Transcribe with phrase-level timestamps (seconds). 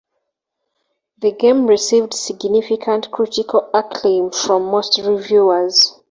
[1.19, 5.93] The game received significant critical acclaim from most reviewers.